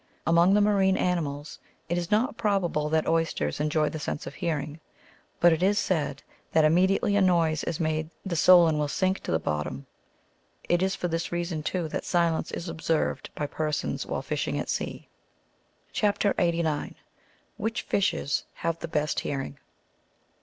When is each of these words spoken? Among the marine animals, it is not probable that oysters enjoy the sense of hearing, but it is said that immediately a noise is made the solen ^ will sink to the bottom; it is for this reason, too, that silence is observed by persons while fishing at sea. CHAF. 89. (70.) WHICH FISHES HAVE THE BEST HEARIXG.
Among 0.25 0.55
the 0.55 0.61
marine 0.61 0.97
animals, 0.97 1.59
it 1.87 1.95
is 1.95 2.09
not 2.09 2.35
probable 2.35 2.89
that 2.89 3.07
oysters 3.07 3.59
enjoy 3.59 3.89
the 3.89 3.99
sense 3.99 4.25
of 4.25 4.33
hearing, 4.33 4.79
but 5.39 5.53
it 5.53 5.61
is 5.61 5.77
said 5.77 6.23
that 6.53 6.65
immediately 6.65 7.15
a 7.15 7.21
noise 7.21 7.63
is 7.65 7.79
made 7.79 8.09
the 8.25 8.33
solen 8.35 8.73
^ 8.77 8.77
will 8.79 8.87
sink 8.87 9.19
to 9.19 9.31
the 9.31 9.37
bottom; 9.37 9.85
it 10.67 10.81
is 10.81 10.95
for 10.95 11.07
this 11.07 11.31
reason, 11.31 11.61
too, 11.61 11.87
that 11.89 12.03
silence 12.03 12.49
is 12.49 12.67
observed 12.67 13.29
by 13.35 13.45
persons 13.45 14.07
while 14.07 14.23
fishing 14.23 14.57
at 14.57 14.69
sea. 14.69 15.07
CHAF. 15.93 16.17
89. 16.39 16.79
(70.) 16.97 16.97
WHICH 17.57 17.83
FISHES 17.83 18.45
HAVE 18.55 18.79
THE 18.79 18.87
BEST 18.87 19.19
HEARIXG. 19.19 19.57